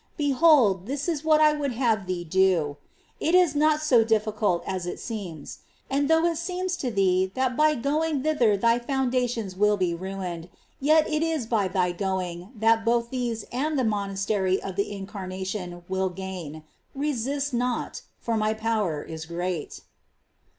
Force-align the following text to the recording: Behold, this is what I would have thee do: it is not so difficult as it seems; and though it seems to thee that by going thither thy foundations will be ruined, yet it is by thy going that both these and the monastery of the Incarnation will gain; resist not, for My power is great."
Behold, 0.17 0.87
this 0.87 1.07
is 1.07 1.23
what 1.23 1.39
I 1.41 1.53
would 1.53 1.73
have 1.73 2.07
thee 2.07 2.23
do: 2.23 2.77
it 3.19 3.35
is 3.35 3.53
not 3.53 3.83
so 3.83 4.03
difficult 4.03 4.63
as 4.65 4.87
it 4.87 4.99
seems; 4.99 5.59
and 5.91 6.07
though 6.09 6.25
it 6.25 6.39
seems 6.39 6.75
to 6.77 6.89
thee 6.89 7.31
that 7.35 7.55
by 7.55 7.75
going 7.75 8.23
thither 8.23 8.57
thy 8.57 8.79
foundations 8.79 9.55
will 9.55 9.77
be 9.77 9.93
ruined, 9.93 10.49
yet 10.79 11.07
it 11.07 11.21
is 11.21 11.45
by 11.45 11.67
thy 11.67 11.91
going 11.91 12.51
that 12.55 12.83
both 12.83 13.11
these 13.11 13.43
and 13.51 13.77
the 13.77 13.83
monastery 13.83 14.59
of 14.59 14.75
the 14.75 14.91
Incarnation 14.91 15.83
will 15.87 16.09
gain; 16.09 16.63
resist 16.95 17.53
not, 17.53 18.01
for 18.19 18.35
My 18.35 18.55
power 18.55 19.03
is 19.03 19.27
great." 19.27 19.81